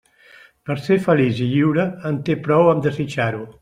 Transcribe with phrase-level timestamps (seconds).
[0.69, 3.51] Per a ser feliç i lliure, en té prou amb desitjar-ho.